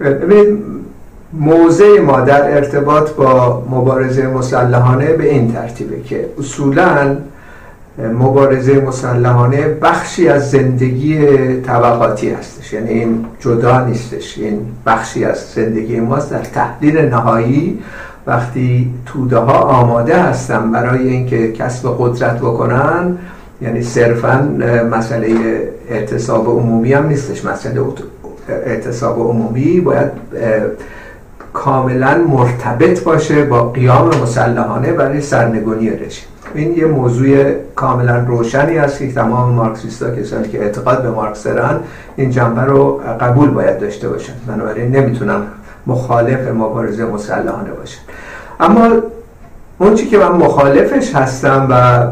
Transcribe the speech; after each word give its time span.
ببینید 0.00 0.58
موضع 1.32 2.00
ما 2.00 2.20
در 2.20 2.54
ارتباط 2.56 3.10
با 3.10 3.62
مبارزه 3.70 4.26
مسلحانه 4.26 5.12
به 5.12 5.30
این 5.30 5.52
ترتیبه 5.52 6.00
که 6.00 6.26
اصولا 6.38 7.16
مبارزه 7.98 8.80
مسلحانه 8.80 9.68
بخشی 9.68 10.28
از 10.28 10.50
زندگی 10.50 11.26
طبقاتی 11.60 12.30
هستش. 12.30 12.72
یعنی 12.72 12.88
این 12.88 13.26
جدا 13.40 13.84
نیستش. 13.84 14.38
این 14.38 14.60
بخشی 14.86 15.24
از 15.24 15.38
زندگی 15.54 16.00
ماست 16.00 16.30
در 16.30 16.38
تحلیل 16.38 16.98
نهایی. 16.98 17.78
وقتی 18.26 18.94
توده 19.06 19.38
ها 19.38 19.58
آماده 19.58 20.22
هستن 20.22 20.72
برای 20.72 21.08
اینکه 21.08 21.52
کسب 21.52 21.96
قدرت 21.98 22.38
بکنن 22.38 23.18
یعنی 23.62 23.82
صرفا 23.82 24.56
مسئله 24.90 25.28
اعتصاب 25.90 26.46
عمومی 26.46 26.92
هم 26.92 27.06
نیستش. 27.08 27.44
مسئله 27.44 27.80
اعتصاب 28.50 29.18
عمومی 29.18 29.80
باید 29.80 30.10
کاملا 31.52 32.18
مرتبط 32.28 33.02
باشه 33.02 33.44
با 33.44 33.70
قیام 33.70 34.10
مسلحانه 34.22 34.92
برای 34.92 35.20
سرنگونی 35.20 35.90
رژیم. 35.90 36.24
این 36.54 36.76
یه 36.76 36.84
موضوع 36.84 37.52
کاملا 37.74 38.18
روشنی 38.18 38.78
است 38.78 38.98
که 38.98 39.12
تمام 39.12 39.52
مارکسیستا 39.52 40.10
کسانی 40.10 40.48
که 40.48 40.62
اعتقاد 40.62 41.02
به 41.02 41.10
مارکس 41.10 41.44
دارن 41.44 41.80
این 42.16 42.30
جنبه 42.30 42.60
رو 42.60 43.00
قبول 43.20 43.50
باید 43.50 43.78
داشته 43.78 44.08
باشن. 44.08 44.32
بنابراین 44.46 44.96
نمی‌تونم 44.96 45.42
مخالف 45.86 46.48
مبارزه 46.48 47.04
مسلحانه 47.04 47.70
باشم 47.70 48.00
اما 48.60 48.88
اون 49.78 49.94
چی 49.94 50.06
که 50.06 50.18
من 50.18 50.28
مخالفش 50.28 51.14
هستم 51.14 51.66
و 51.70 52.06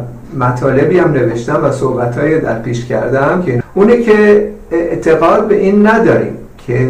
مطالبی 0.45 0.99
هم 0.99 1.13
نوشتم 1.13 1.65
و 1.65 1.73
صحبت 1.73 2.19
های 2.19 2.41
در 2.41 2.59
پیش 2.59 2.87
کردم 2.87 3.43
که 3.43 3.63
اونه 3.79 4.03
که 4.03 4.49
اعتقاد 4.71 5.49
به 5.49 5.55
این 5.55 5.87
نداریم 5.87 6.37
که 6.67 6.89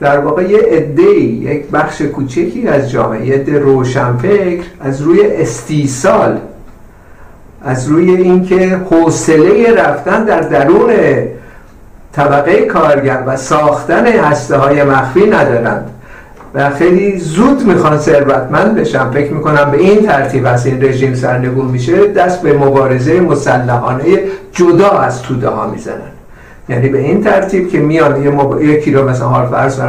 در 0.00 0.18
واقع 0.18 0.42
یه 0.42 0.58
عده 0.58 1.02
یک 1.02 1.66
بخش 1.66 2.02
کوچکی 2.02 2.68
از 2.68 2.90
جامعه 2.90 3.26
یه 3.26 3.34
عده 3.34 3.58
روشنفکر 3.58 4.64
از 4.80 5.02
روی 5.02 5.26
استیصال 5.26 6.38
از 7.64 7.88
روی 7.88 8.10
اینکه 8.10 8.80
حوصله 8.90 9.74
رفتن 9.74 10.24
در 10.24 10.40
درون 10.40 10.90
طبقه 12.12 12.60
کارگر 12.60 13.22
و 13.26 13.36
ساختن 13.36 14.06
هسته 14.06 14.56
های 14.56 14.82
مخفی 14.82 15.26
ندارند. 15.30 15.90
و 16.54 16.70
خیلی 16.70 17.18
زود 17.18 17.66
می‌خوان 17.66 17.98
ثروتمند 17.98 18.74
بشن. 18.74 19.10
فکر 19.10 19.32
می‌کنم 19.32 19.70
به 19.70 19.78
این 19.78 20.06
ترتیب 20.06 20.46
از 20.46 20.66
این 20.66 20.82
رژیم 20.84 21.14
سرنگون 21.14 21.66
میشه 21.66 22.06
دست 22.06 22.42
به 22.42 22.52
مبارزه 22.52 23.20
مسلحانه 23.20 24.04
جدا 24.52 24.90
از 24.90 25.22
توده 25.22 25.48
ها 25.48 25.70
می‌زنن. 25.70 26.07
یعنی 26.68 26.88
به 26.88 26.98
این 26.98 27.24
ترتیب 27.24 27.68
که 27.68 27.78
میان 27.78 28.22
یه 28.22 28.30
مب... 28.30 28.62
یکی 28.62 28.92
رو 28.92 29.08
مثلا 29.08 29.28
حال 29.28 29.46
فرض 29.46 29.80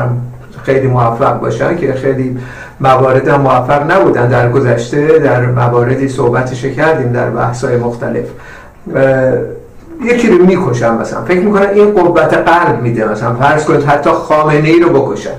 خیلی 0.63 0.87
موفق 0.87 1.39
باشن 1.39 1.77
که 1.77 1.93
خیلی 1.93 2.37
موارد 2.79 3.27
هم 3.27 3.41
موفق 3.41 3.91
نبودن 3.91 4.27
در 4.27 4.49
گذشته 4.49 5.19
در 5.19 5.45
مواردی 5.45 6.07
صحبتش 6.07 6.65
کردیم 6.65 7.11
در 7.11 7.29
بحث‌های 7.29 7.77
مختلف. 7.77 8.25
یکی 10.03 10.27
رو 10.27 10.45
می‌کشن 10.45 10.93
مثلا. 10.93 11.21
فکر 11.21 11.39
می‌کنن 11.39 11.69
این 11.69 11.91
قوت 11.91 12.33
قلب 12.33 12.81
میده 12.81 13.11
مثلا. 13.11 13.33
فرض 13.33 13.65
کنید 13.65 13.83
حتی 13.83 14.09
خامنه 14.09 14.67
ای 14.69 14.79
رو 14.79 14.89
بکشن. 14.89 15.29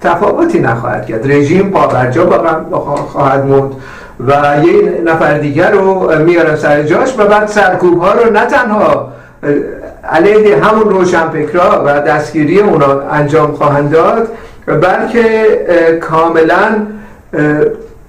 تفاوتی 0.00 0.60
نخواهد 0.60 1.06
کرد. 1.06 1.30
رژیم 1.32 1.70
پابرجا 1.70 2.26
خواهد 3.12 3.46
موند 3.46 3.72
و 4.26 4.32
یه 4.64 5.02
نفر 5.04 5.38
دیگر 5.38 5.70
رو 5.70 6.18
میارن 6.24 6.56
سر 6.56 6.82
جاش 6.82 7.18
و 7.18 7.26
بعد 7.26 7.48
سرکوب 7.48 8.02
ها 8.02 8.12
رو 8.12 8.30
نه 8.30 8.46
تنها 8.46 9.12
علیه 10.10 10.64
همون 10.64 10.90
روشنفکرا 10.90 11.82
و 11.86 12.00
دستگیری 12.00 12.60
اونا 12.60 13.00
انجام 13.00 13.52
خواهند 13.52 13.90
داد 13.90 14.28
بلکه 14.66 15.44
کاملا 16.00 16.86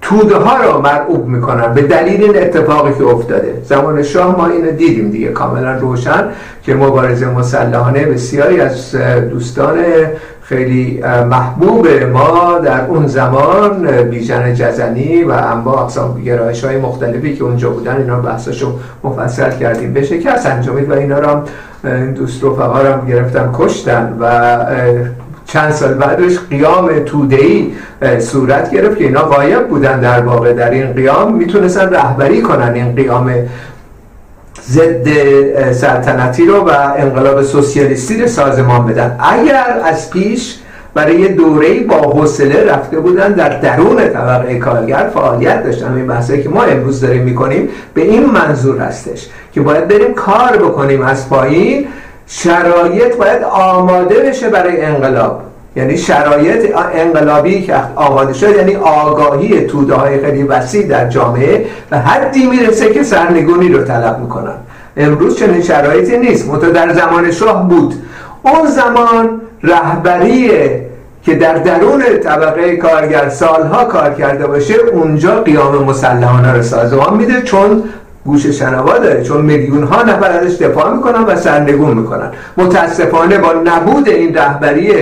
توده 0.02 0.36
ها 0.36 0.56
را 0.56 0.80
مرعوب 0.80 1.26
می‌کنن 1.26 1.74
به 1.74 1.82
دلیل 1.82 2.22
این 2.22 2.42
اتفاقی 2.42 2.92
که 2.98 3.04
افتاده. 3.04 3.54
زمان 3.64 4.02
شاه 4.02 4.36
ما 4.36 4.46
اینو 4.46 4.70
دیدیم 4.70 5.10
دیگه 5.10 5.28
کاملا 5.28 5.72
روشن 5.78 6.24
که 6.62 6.74
مبارزه 6.74 7.26
مسلحانه 7.26 8.06
بسیاری 8.06 8.60
از 8.60 8.94
دوستان 9.30 9.78
خیلی 10.48 11.00
محبوب 11.30 11.88
ما 11.88 12.58
در 12.58 12.86
اون 12.86 13.06
زمان 13.06 13.86
بیژن 14.02 14.54
جزنی 14.54 15.24
و 15.24 15.30
انواع 15.30 15.82
اقسام 15.82 16.22
گرایش 16.22 16.64
های 16.64 16.76
مختلفی 16.76 17.36
که 17.36 17.44
اونجا 17.44 17.70
بودن 17.70 17.96
اینا 17.96 18.16
بحثاشو 18.20 18.78
مفصل 19.04 19.50
کردیم. 19.50 19.92
به 19.92 20.02
شکست 20.02 20.46
انجامید 20.46 20.90
و 20.90 20.92
اینا 20.92 21.18
را 21.18 21.44
دوست 22.14 22.44
را 22.44 23.04
گرفتن 23.08 23.50
کشتن 23.54 24.16
و 24.20 24.56
چند 25.46 25.70
سال 25.70 25.94
بعدش 25.94 26.38
قیام 26.50 26.88
تودهی 26.98 27.72
صورت 28.18 28.70
گرفت 28.70 28.98
که 28.98 29.04
اینا 29.04 29.22
غایب 29.22 29.68
بودن 29.68 30.00
در 30.00 30.20
واقع. 30.20 30.52
در 30.52 30.70
این 30.70 30.92
قیام 30.92 31.36
می‌تونستن 31.36 31.90
رهبری 31.90 32.42
کنن 32.42 32.74
این 32.74 32.94
قیام 32.94 33.32
ضد 34.70 35.08
سلطنتی 35.72 36.46
رو 36.46 36.56
و 36.56 36.70
انقلاب 36.96 37.42
سوسیالیستی 37.42 38.22
رو 38.22 38.28
سازمان 38.28 38.86
بدن. 38.86 39.16
اگر 39.20 39.80
از 39.84 40.10
پیش 40.10 40.58
برای 40.94 41.20
یه 41.20 41.28
دوره 41.28 41.80
با 41.80 41.96
حوصله 41.96 42.72
رفته 42.72 43.00
بودن 43.00 43.32
در 43.32 43.48
درون 43.48 43.96
طبقه 43.96 44.58
کارگر 44.58 45.10
فعالیت 45.14 45.64
داشتن 45.64 45.94
این 45.94 46.06
بحثی 46.06 46.42
که 46.42 46.48
ما 46.48 46.62
امروز 46.62 47.00
داریم 47.00 47.22
می‌کنیم 47.22 47.68
به 47.94 48.02
این 48.02 48.26
منظور 48.26 48.78
هستش 48.78 49.26
که 49.52 49.60
باید 49.60 49.88
بریم 49.88 50.14
کار 50.14 50.56
بکنیم 50.56 51.02
از 51.02 51.28
پایین. 51.28 51.86
شرایط 52.30 53.16
باید 53.16 53.42
آماده 53.42 54.20
بشه 54.20 54.48
برای 54.48 54.80
انقلاب. 54.80 55.42
یعنی 55.76 55.98
شرایط 55.98 56.74
انقلابی 56.94 57.62
که 57.62 57.74
آماده 57.96 58.32
شد 58.32 58.56
یعنی 58.56 58.76
آگاهی 58.76 59.60
توده 59.60 59.94
های 59.94 60.24
خیلی 60.24 60.42
وسیع 60.42 60.86
در 60.86 61.08
جامعه 61.08 61.66
و 61.90 61.98
حدی 61.98 62.46
می‌رسه 62.46 62.92
که 62.92 63.02
سرنگونی 63.02 63.68
رو 63.68 63.84
طلب 63.84 64.18
می‌کنن. 64.20 64.54
امروز 64.96 65.38
چنین 65.38 65.62
شرایطی 65.62 66.18
نیست. 66.18 66.48
متو 66.48 66.70
در 66.70 66.92
زمان 66.92 67.30
شاه 67.30 67.68
بود. 67.68 67.94
اون 68.42 68.66
زمان 68.66 69.40
رهبری 69.62 70.50
که 71.22 71.34
در 71.34 71.54
درون 71.54 72.02
طبقه 72.22 72.76
کارگر 72.76 73.28
سالها 73.28 73.84
کار 73.84 74.14
کرده 74.14 74.46
باشه 74.46 74.74
اونجا 74.92 75.42
قیام 75.42 75.84
مسلحانه 75.84 76.52
رو 76.52 76.62
سازمان 76.62 77.16
میده 77.16 77.42
چون 77.42 77.82
گوش 78.24 78.46
شنوا 78.46 78.98
داره 78.98 79.22
چون 79.22 79.40
میلیون 79.40 79.82
ها 79.82 80.02
نفر 80.02 80.30
ازش 80.30 80.56
دفاع 80.56 80.94
می‌کنن 80.94 81.24
و 81.24 81.36
سرنگون 81.36 81.98
می‌کنن. 81.98 82.30
متاسفانه 82.56 83.38
با 83.38 83.52
نبود 83.52 84.08
این 84.08 84.34
رهبری 84.34 84.92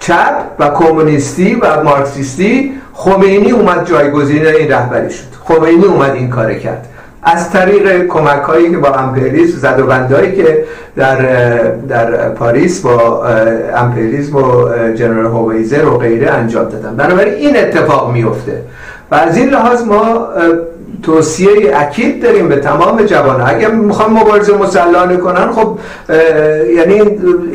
چپ 0.00 0.34
و 0.58 0.68
کمونیستی 0.68 1.54
و 1.54 1.82
مارکسیستی 1.84 2.72
خمینی 2.94 3.50
اومد 3.50 3.86
جایگزین 3.86 4.46
این 4.46 4.70
رهبری 4.70 5.10
شد. 5.10 5.24
خمینی 5.44 5.84
اومد 5.84 6.10
این 6.10 6.30
کار 6.30 6.54
کرد. 6.54 6.86
از 7.22 7.50
طریق 7.50 8.06
کمک 8.06 8.42
هایی 8.42 8.70
که 8.70 8.78
با 8.78 8.88
امپریالیسم 8.88 9.58
زد 9.58 9.80
و 9.88 10.20
که 10.26 10.64
در 10.96 11.16
در 11.88 12.28
پاریس 12.28 12.80
با 12.80 13.26
امپریالیسم 13.76 14.36
و 14.36 14.68
جنرال 14.94 15.26
هویزر 15.26 15.84
و 15.84 15.98
غیره 15.98 16.30
انجام 16.30 16.64
دادن. 16.64 16.96
بنابراین 16.96 17.34
این 17.34 17.56
اتفاق 17.56 18.12
میفته 18.12 18.62
و 19.10 19.14
از 19.14 19.36
این 19.36 19.48
لحاظ 19.48 19.82
ما 19.82 20.28
توصیه 21.02 21.48
اکید 21.74 22.22
داریم 22.22 22.48
به 22.48 22.56
تمام 22.56 23.02
جوان 23.02 23.40
اگر 23.46 23.70
می‌خوان 23.70 24.10
مبارزه 24.10 24.56
مسلحانه 24.56 25.16
کنن 25.16 25.52
خب 25.52 25.78
یعنی 26.76 27.02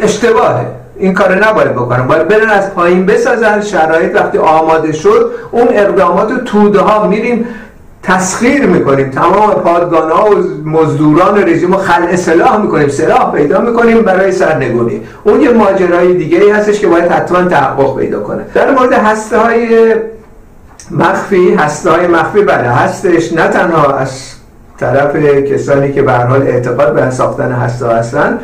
اشتباهه. 0.02 0.66
این 0.98 1.14
کار 1.14 1.46
نباید 1.48 1.72
بکنن 1.72 2.08
باید 2.08 2.28
برن 2.28 2.50
از 2.50 2.74
پایین 2.74 3.06
بسازن. 3.06 3.62
شرایط 3.62 4.16
وقتی 4.16 4.38
آماده 4.38 4.92
شد 4.92 5.32
اون 5.52 5.68
اقدامات 5.70 6.44
توده 6.46 6.80
ها 6.80 7.08
میریم 7.08 7.46
تسخیر 8.04 8.66
می‌کنیم. 8.66 9.10
تمام 9.10 9.52
پادگان 9.52 10.12
ها 10.12 10.26
و 10.26 10.34
مزدوران 10.66 11.50
رژیم 11.50 11.72
رو 11.72 11.78
خلع 11.78 12.16
سلاح 12.16 12.62
می‌کنیم. 12.62 12.88
سلاح 12.88 13.32
پیدا 13.32 13.62
می‌کنیم 13.62 14.02
برای 14.02 14.32
سرنگونی. 14.32 15.02
اون 15.24 15.42
یه 15.42 15.50
ماجرای 15.50 16.14
دیگه 16.14 16.38
ای 16.38 16.50
هستش 16.50 16.80
که 16.80 16.88
باید 16.88 17.12
حتما 17.12 17.44
تحقق 17.44 18.00
پیدا 18.00 18.20
کنه. 18.20 18.46
در 18.54 18.72
مورد 18.72 18.94
هسته 18.94 19.38
های 19.38 19.96
مخفی 20.92 21.54
هسته 21.54 21.92
های 21.92 22.08
مخفی 22.08 22.42
بله 22.42 22.68
هستش. 22.68 23.34
نه 23.34 23.48
تنها 23.48 23.94
از 23.94 24.34
طرف 24.80 25.16
کسانی 25.52 25.94
که 25.94 26.02
به 26.02 26.14
حال 26.14 26.42
اعتقاد 26.42 26.94
به 26.94 27.12
ساختن 27.12 27.52
هسته 27.52 27.88
هستن 27.88 28.40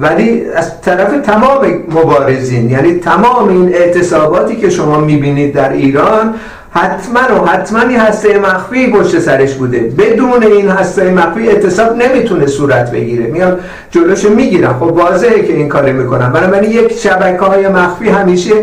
ولی 0.00 0.44
از 0.56 0.80
طرف 0.80 1.20
تمام 1.26 1.66
مبارزین 1.88 2.70
یعنی 2.70 2.94
تمام 2.94 3.48
این 3.48 3.74
اعتصاباتی 3.74 4.56
که 4.56 4.70
شما 4.70 5.00
می‌بینید 5.00 5.54
در 5.54 5.72
ایران 5.72 6.34
حتما 6.70 7.42
و 7.42 7.46
حتما 7.46 7.80
این 7.80 8.00
هسته 8.00 8.38
مخفی 8.38 8.90
پشت 8.92 9.18
سرش 9.18 9.54
بوده. 9.54 9.78
بدون 9.78 10.42
این 10.42 10.68
هسته 10.68 11.10
مخفی 11.10 11.48
اعتصاب 11.48 11.96
نمی‌تونه 11.96 12.46
صورت 12.46 12.90
بگیره. 12.90 13.26
میان 13.26 13.58
جلوش 13.90 14.24
می‌گیرن. 14.24 14.72
خب 14.72 14.82
واضحه 14.82 15.42
که 15.42 15.52
این 15.52 15.68
کار 15.68 15.92
می‌کنن. 15.92 16.32
بنابراین 16.32 16.70
یک 16.70 16.92
شبکه 16.92 17.44
های 17.44 17.68
مخفی 17.68 18.08
همیشه 18.08 18.54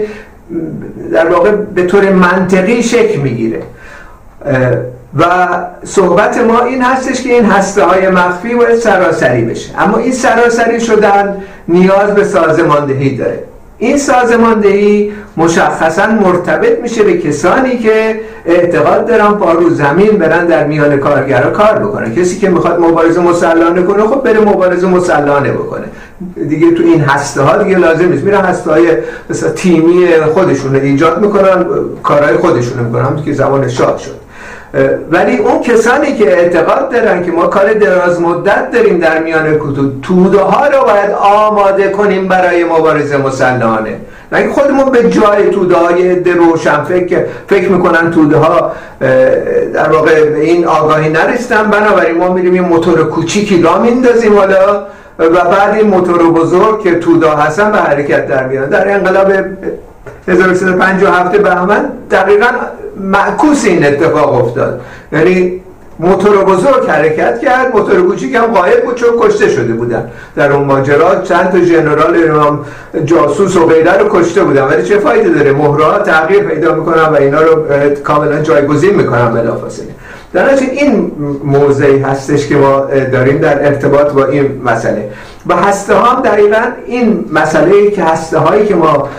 در 1.13 1.29
واقع 1.29 1.51
به 1.51 1.83
طور 1.83 2.09
منطقی 2.09 2.83
شکل 2.83 3.19
می‌گیره. 3.19 3.61
و 5.19 5.25
صحبت 5.83 6.37
ما 6.37 6.61
این 6.61 6.81
هستش 6.81 7.21
که 7.21 7.33
این 7.33 7.45
هسته 7.45 7.83
های 7.83 8.09
مخفی 8.09 8.55
باید 8.55 8.75
سراسری 8.75 9.41
بشه. 9.41 9.69
اما 9.79 9.97
این 9.97 10.11
سراسری 10.11 10.81
شدن 10.81 11.37
نیاز 11.67 12.15
به 12.15 12.23
سازماندهی 12.23 13.17
داره. 13.17 13.43
این 13.77 13.97
سازماندهی 13.97 15.11
مشخصا 15.37 16.07
مرتبط 16.07 16.79
میشه 16.79 17.03
به 17.03 17.17
کسانی 17.17 17.77
که 17.77 18.19
اعتقاد 18.45 19.07
دارن 19.07 19.31
پا 19.31 19.51
رو 19.51 19.69
زمین 19.69 20.09
برن 20.11 20.45
در 20.45 20.67
میان 20.67 20.97
کارگرا 20.97 21.49
کار 21.49 21.73
بکنه 21.73 22.15
کسی 22.15 22.37
که 22.37 22.49
می‌خواد 22.49 22.79
مبارزه 22.79 23.21
مسلحانه 23.21 23.83
کنه 23.83 24.03
خب 24.03 24.23
بره 24.23 24.39
مبارزه 24.39 24.87
مسلحانه 24.87 25.51
بکنه. 25.51 25.85
دیگه 26.49 26.71
تو 26.71 26.83
این 26.83 27.01
هسته 27.01 27.41
ها 27.41 27.63
دیگه 27.63 27.77
لازم 27.77 28.09
نیست. 28.09 28.23
میرن 28.23 28.41
هسته 28.41 28.71
های 28.71 28.97
مثلا 29.29 29.49
تیمی 29.49 30.07
خودشون 30.33 30.75
ایجاد 30.75 31.21
می‌کنن 31.21 31.65
کارهای 32.03 32.37
خودشون 32.37 32.83
می‌کنن. 32.83 33.23
که 33.25 33.33
زمان 33.33 33.67
شاه 33.67 33.99
شد. 33.99 34.26
ولی 35.11 35.37
اون 35.37 35.61
کسانی 35.61 36.13
که 36.13 36.37
اعتقاد 36.37 36.91
دارن 36.91 37.25
که 37.25 37.31
ما 37.31 37.47
کار 37.47 37.73
دراز 37.73 38.21
مدت 38.21 38.71
داریم 38.71 38.99
در 38.99 39.23
میان 39.23 39.53
کتب 39.53 40.01
توده 40.01 40.39
ها 40.39 40.67
رو 40.67 40.83
باید 40.85 41.11
آماده 41.21 41.89
کنیم 41.89 42.27
برای 42.27 42.63
مبارزه 42.63 43.17
مسلحانه. 43.17 43.99
نه 44.31 44.49
خودمون 44.49 44.91
به 44.91 45.09
جای 45.09 45.49
توده 45.49 45.75
های 45.75 46.15
ده 46.15 46.33
روشن 46.33 46.83
فکر 46.83 47.25
فکر 47.47 47.69
می‌کنن 47.69 48.11
توده 48.11 48.37
ها 48.37 48.71
در 49.73 49.89
واقع 49.91 50.29
به 50.29 50.39
این 50.39 50.65
آگاهی 50.65 51.09
نرسیدن 51.09 51.63
بنابراین 51.63 52.17
ما 52.17 52.33
میریم 52.33 52.55
یه 52.55 52.61
موتور 52.61 53.03
کوچیکی 53.03 53.61
را 53.61 53.79
میندازیم 53.79 54.37
حالا 54.37 54.83
و 55.19 55.29
بعد 55.29 55.73
این 55.75 55.87
موتور 55.87 56.31
بزرگ 56.31 56.83
که 56.83 56.95
تودا 56.99 57.35
هستن 57.35 57.71
به 57.71 57.77
حرکت 57.77 58.27
در 58.27 58.47
میان. 58.47 58.69
در 58.69 58.93
انقلاب 58.93 59.31
1357 60.27 61.37
بهمن 61.37 61.85
دقیقا 62.11 62.47
معکوس 62.99 63.65
این 63.65 63.85
اتفاق 63.85 64.33
افتاد. 64.33 64.81
یعنی 65.11 65.61
موتور 65.99 66.43
بزرگ 66.43 66.87
حرکت 66.87 67.39
کرد 67.39 67.71
موتور 67.73 68.01
کوچیک 68.01 68.35
هم 68.35 68.45
قایب 68.45 68.85
بود 68.85 68.95
چون 68.95 69.09
کشته 69.19 69.49
شده 69.49 69.73
بودن. 69.73 70.09
در 70.35 70.51
اون 70.51 70.65
ماجرا 70.65 71.21
چند 71.21 71.51
تا 71.51 71.59
ژنرال 71.61 72.17
جاسوس 73.05 73.55
و 73.55 73.65
غیره 73.65 73.97
رو 73.97 74.09
کشته 74.09 74.43
بودن. 74.43 74.63
ولی 74.63 74.83
چه 74.83 74.99
فایده 74.99 75.29
داره؟ 75.29 75.51
مهرها 75.51 75.99
تغییر 75.99 76.43
پیدا 76.43 76.75
می‌کنن 76.75 77.03
و 77.03 77.15
اینا 77.15 77.41
رو 77.41 77.63
کاملا 78.03 78.41
جایگزین 78.41 78.95
می‌کنن 78.95 79.33
بلافاصله. 79.33 79.87
در 80.33 80.49
این 80.71 81.11
موضعی 81.43 81.99
هستش 81.99 82.47
که 82.47 82.55
ما 82.55 82.79
داریم 83.11 83.37
در 83.37 83.65
ارتباط 83.65 84.11
با 84.11 84.25
این 84.25 84.61
مسئله. 84.65 85.09
و 85.47 85.55
هسته 85.55 85.93
ها 85.95 86.05
هم 86.05 86.21
دقیقا 86.21 86.61
این 86.85 87.25
مسئله 87.31 87.91
که 87.91 88.03
هسته 88.03 88.37
هایی 88.37 88.65
که 88.65 88.75
ما 88.75 89.09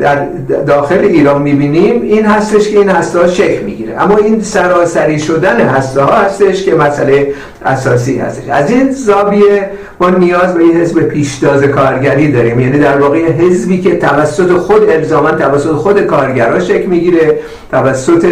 در 0.00 0.26
داخل 0.66 0.98
ایران 0.98 1.42
می‌بینیم 1.42 2.02
این 2.02 2.26
هستش 2.26 2.68
که 2.68 2.78
این 2.78 2.88
هسته 2.88 3.18
ها 3.18 3.26
شکل 3.26 3.64
می‌گیره. 3.64 4.02
اما 4.02 4.16
این 4.16 4.42
سراسری 4.42 5.18
شدن 5.18 5.60
هسته 5.60 6.02
ها 6.02 6.12
هستش 6.12 6.64
که 6.64 6.74
مسئله 6.74 7.34
اساسی 7.64 8.18
هستش. 8.18 8.48
از 8.48 8.70
این 8.70 8.90
زاویه 8.90 9.70
ما 10.00 10.10
نیاز 10.10 10.54
به 10.54 10.62
این 10.62 10.76
حزب 10.76 11.00
پیشتاز 11.00 11.62
کارگری 11.62 12.32
داریم. 12.32 12.60
یعنی 12.60 12.78
در 12.78 12.98
واقع 12.98 13.18
حزبی 13.18 13.80
که 13.80 13.96
توسط 13.96 14.52
خود 14.52 14.90
الزاما 14.90 15.30
توسط 15.30 15.70
خود 15.70 16.00
کارگرها 16.00 16.60
شکل 16.60 16.86
می‌گیره 16.86 17.38
توسط 17.70 18.26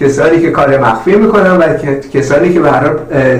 کسانی 0.00 0.40
که 0.40 0.50
کار 0.50 0.78
مخفی 0.78 1.16
می‌کنن 1.16 1.56
و 1.56 1.62
کسانی 2.14 2.54
که 2.54 2.60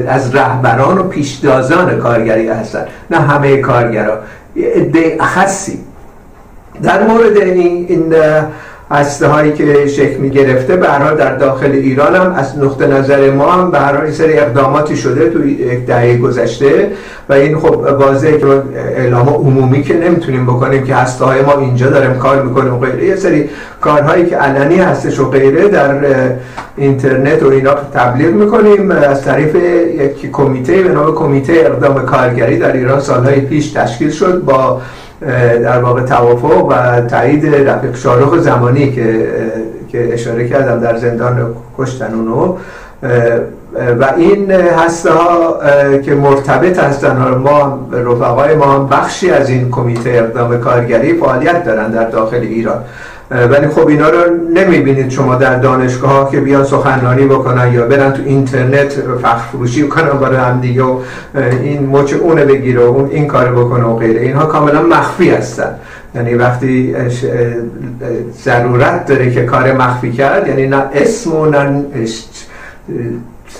از 0.09 0.35
رهبران 0.35 0.99
و 0.99 1.03
پیشتازان 1.03 1.99
کارگری 1.99 2.49
هستن. 2.49 2.85
نه 3.11 3.17
همه 3.17 3.57
کارگرها 3.57 4.15
عده 4.57 5.17
خاصی. 5.21 5.79
در 6.83 7.07
مورد 7.07 7.37
این, 7.37 7.87
این 7.89 8.15
هسته 8.91 9.27
هایی 9.27 9.53
که 9.53 9.87
شکل 9.87 10.17
می 10.17 10.31
گرفته 10.31 10.77
به 10.77 10.87
در 11.19 11.35
داخل 11.35 11.71
ایران 11.71 12.15
هم 12.15 12.35
از 12.37 12.59
نقطه 12.59 12.87
نظر 12.87 13.31
ما 13.31 13.53
هم 13.53 13.71
به 13.71 13.79
هر 13.79 14.11
سری 14.11 14.39
اقداماتی 14.39 14.97
شده 14.97 15.31
تو 15.31 15.47
یک 15.47 15.87
دهه 15.87 16.17
گذشته 16.17 16.91
و 17.29 17.33
این 17.33 17.59
خب 17.59 17.87
واضحه 18.01 18.39
که 18.39 18.47
اعلام 18.97 19.29
عمومی 19.29 19.83
که 19.83 19.95
نمی‌تونیم 19.95 20.47
بکنیم 20.47 20.85
که 20.85 20.95
هسته 20.95 21.25
های 21.25 21.43
ما 21.43 21.53
اینجا 21.59 21.91
داریم 21.91 22.15
کار 22.15 22.43
می‌کنیم 22.43 22.75
و 22.75 22.79
غیره. 22.79 23.05
یه 23.05 23.17
سری 23.17 23.51
کارهایی 23.81 24.27
که 24.27 24.37
علنی 24.37 24.77
هستش 24.77 25.21
و 25.21 25.31
غیره 25.31 25.69
در 25.69 25.95
اینترنت 26.77 27.43
و 27.43 27.49
اینا 27.49 27.75
تبلیغ 27.75 28.35
می‌کنیم. 28.35 28.91
از 28.91 29.25
طریق 29.25 29.57
یک 30.01 30.31
کمیته 30.33 30.83
به 30.83 30.89
نام 30.89 31.15
کمیته 31.15 31.53
اقدام 31.53 32.07
کارگری 32.07 32.59
در 32.59 32.73
ایران 32.73 33.01
سالهای 33.01 33.41
پیش 33.41 33.71
تشکیل 33.71 34.11
شد 34.11 34.43
با 34.45 34.81
در 35.63 35.79
واقع 35.79 36.03
توافق 36.03 36.65
و 36.65 37.01
تایید 37.01 37.47
رفیق 37.47 37.97
شارخ 37.97 38.39
زمانی 38.39 38.93
که 38.93 39.27
که 39.89 40.15
اشاره 40.15 40.49
کردم 40.49 40.81
در 40.81 40.97
زندان 40.97 41.55
کشتن 41.79 42.15
اونو 42.15 42.57
و 44.01 44.15
این 44.17 44.51
هسته 44.51 45.11
ها 45.11 45.59
که 46.05 46.15
مرتبط 46.15 46.79
هستن. 46.79 47.17
ما 47.35 47.89
رفقای 47.93 48.55
ما 48.55 48.79
بخشی 48.79 49.31
از 49.31 49.51
این 49.51 49.71
کمیته 49.71 50.11
اقدام 50.11 50.61
کارگری 50.61 51.13
فعالیت 51.13 51.65
دارن 51.65 51.91
در 51.91 52.05
داخل 52.05 52.41
ایران. 52.41 52.85
ولی 53.31 53.69
خب 53.69 53.89
اینا 53.89 54.09
رو 54.09 54.35
نمی‌بینید 54.55 55.11
شما 55.11 55.35
در 55.35 55.57
دانشگاه 55.57 56.11
ها 56.11 56.31
که 56.31 56.41
بیان 56.41 56.65
سخنرانی 56.65 57.25
بکنن 57.25 57.73
یا 57.73 57.87
برن 57.87 58.13
تو 58.13 58.23
اینترنت 58.27 58.93
فخر 59.23 59.37
فروشی 59.37 59.89
کنن 59.89 60.09
برای 60.09 60.37
هم 60.37 60.61
دیگه 60.61 60.83
و 60.83 60.99
این 61.63 61.87
مچ 61.87 62.13
اونه 62.13 62.45
بگیره 62.45 62.81
و 62.81 62.83
اون 62.83 63.11
این 63.11 63.27
کار 63.27 63.53
بکنه 63.53 63.85
و 63.85 63.97
غیره. 63.97 64.21
اینها 64.21 64.47
کاملا 64.47 64.83
مخفی 64.83 65.31
هستن. 65.31 65.75
یعنی 66.15 66.35
وقتی 66.35 66.97
ضرورت 68.45 69.07
داره 69.07 69.31
که 69.31 69.45
کار 69.45 69.73
مخفی 69.73 70.13
کرد 70.13 70.49
یعنی 70.49 70.67
نه 70.67 70.85
اسم 70.95 71.37
و 71.37 71.47
نه 71.47 71.85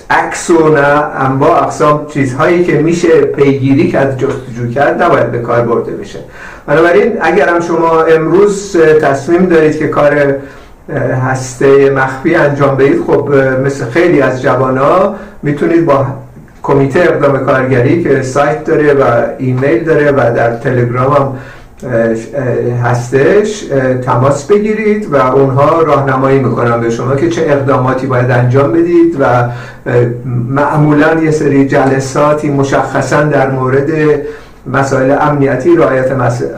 عکس 0.09 0.49
و 0.49 0.69
نه 0.69 1.03
انواع 1.15 1.63
اقسام 1.63 2.07
چیزهایی 2.07 2.63
که 2.63 2.73
میشه 2.73 3.21
پیگیری 3.21 3.91
کرد 3.91 4.17
جستجو 4.17 4.71
کرد 4.73 5.03
نباید 5.03 5.31
به 5.31 5.39
کار 5.39 5.61
برده 5.61 5.91
بشه. 5.91 6.19
بنابراین 6.67 7.17
اگر 7.21 7.49
هم 7.49 7.59
شما 7.61 8.01
امروز 8.01 8.77
تصمیم 9.01 9.45
دارید 9.45 9.79
که 9.79 9.87
کار 9.87 10.35
هسته 11.29 11.89
مخفی 11.89 12.35
انجام 12.35 12.77
بدید 12.77 13.01
خب 13.07 13.29
مثل 13.65 13.85
خیلی 13.85 14.21
از 14.21 14.41
جوان 14.41 14.77
ها 14.77 15.15
می‌تونید 15.43 15.85
با 15.85 16.05
کمیته 16.63 16.99
اقدام 16.99 17.45
کارگری 17.45 18.03
که 18.03 18.21
سایت 18.21 18.63
داره 18.63 18.93
و 18.93 19.03
ایمیل 19.37 19.83
داره 19.83 20.11
و 20.11 20.35
در 20.35 20.55
تلگرام 20.55 21.13
هم 21.13 21.33
هستش 22.83 23.65
تماس 24.05 24.47
بگیرید 24.47 25.13
و 25.13 25.15
اونها 25.15 25.81
راهنمایی 25.81 26.39
می‌کنن 26.39 26.81
به 26.81 26.89
شما 26.89 27.15
که 27.15 27.29
چه 27.29 27.41
اقداماتی 27.41 28.07
باید 28.07 28.31
انجام 28.31 28.71
بدید 28.71 29.17
و 29.19 29.25
معمولا 30.49 31.13
یه 31.23 31.31
سری 31.31 31.67
جلساتی 31.67 32.49
مشخصا 32.49 33.23
در 33.23 33.51
مورد 33.51 33.89
مسائل 34.67 35.17
امنیتی 35.21 35.75
رعایت 35.75 36.11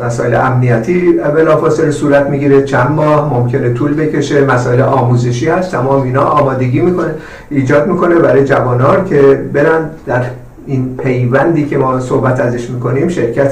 مسائل 0.05 0.35
امنیتی 0.35 1.11
بلافاصله 1.35 1.91
صورت 1.91 2.29
می‌گیره. 2.29 2.63
چند 2.63 2.91
ماه 2.91 3.33
ممکنه 3.33 3.73
طول 3.73 3.93
بکشه. 3.93 4.45
مسائل 4.45 4.81
آموزشی 4.81 5.49
هست. 5.49 5.71
تمام 5.71 6.01
اینا 6.01 6.23
آمادگی 6.23 6.81
می‌کنه 6.81 7.15
ایجاد 7.49 7.87
می‌کنه 7.87 8.15
برای 8.15 8.45
جوانان 8.45 9.05
که 9.05 9.43
برن 9.53 9.89
در 10.05 10.21
این 10.67 10.97
پیوندی 10.97 11.65
که 11.65 11.77
ما 11.77 11.99
صحبت 11.99 12.39
ازش 12.39 12.69
می‌کنیم 12.69 13.07
شرکت 13.07 13.51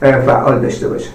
فعال 0.00 0.60
داشته 0.60 0.88
باشه. 0.88 1.08